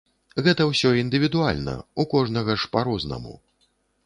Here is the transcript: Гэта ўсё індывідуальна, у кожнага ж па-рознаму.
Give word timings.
Гэта 0.45 0.65
ўсё 0.69 0.93
індывідуальна, 1.01 1.75
у 2.05 2.07
кожнага 2.15 2.57
ж 2.63 2.71
па-рознаму. 2.79 3.39